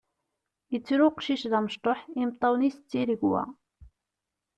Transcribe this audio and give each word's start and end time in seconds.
Yettru 0.71 1.03
uqcic 1.07 1.43
d 1.51 1.53
amecṭuḥ, 1.57 1.99
imeṭṭawen-is 2.21 2.75
d 2.79 2.85
tiregwa. 2.89 3.43